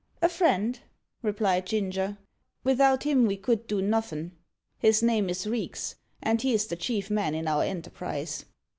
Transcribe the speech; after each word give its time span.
"A 0.19 0.29
friend," 0.29 0.79
replied 1.21 1.67
Ginger. 1.67 2.17
"Vithout 2.65 3.03
him 3.03 3.27
ve 3.27 3.37
could 3.37 3.67
do 3.67 3.83
nuffin'. 3.83 4.31
His 4.79 5.03
name 5.03 5.29
is 5.29 5.45
Reeks, 5.45 5.93
and 6.23 6.41
he 6.41 6.55
is 6.55 6.65
the 6.65 6.75
chief 6.75 7.11
man 7.11 7.35
in 7.35 7.47
our 7.47 7.61
enterprise." 7.61 8.45